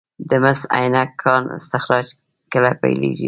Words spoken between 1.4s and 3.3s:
استخراج کله پیلیږي؟